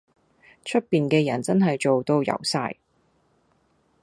[0.65, 2.75] 出面嘅人真係做到油晒